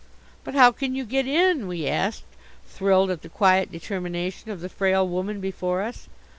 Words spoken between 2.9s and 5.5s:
at the quiet determination of the frail woman